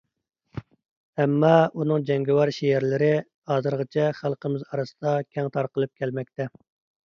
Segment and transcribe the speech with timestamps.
[1.21, 1.51] ئەمما،
[1.81, 3.11] ئۇنىڭ جەڭگىۋار شېئىرلىرى،
[3.53, 6.53] ھازىرغىچە خەلقىمىز ئارىسىدا كەڭ تارقىلىپ كەلمەكتە.